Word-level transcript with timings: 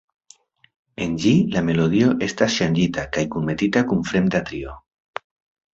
En 1.05 1.13
ĝi 1.25 1.33
la 1.57 1.63
melodio 1.67 2.09
estas 2.29 2.57
ŝanĝita 2.57 3.05
kaj 3.19 3.27
kunmetita 3.37 3.87
kun 3.93 4.05
fremda 4.13 4.45
trio. 4.51 4.77